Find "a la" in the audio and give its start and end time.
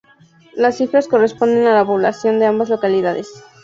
1.67-1.85